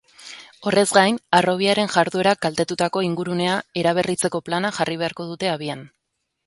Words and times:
Horrez 0.69 0.85
gain, 0.97 1.19
harrobiaren 1.39 1.93
jarduerak 1.97 2.41
kaltetutako 2.47 3.05
ingurunea 3.11 3.61
eraberritzeko 3.83 4.43
plana 4.51 4.77
jarri 4.81 5.01
beharko 5.05 5.33
dute 5.35 5.55
abian. 5.59 5.91